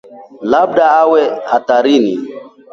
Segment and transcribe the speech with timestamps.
[0.51, 1.21] Labda awe
[1.51, 2.13] hatarini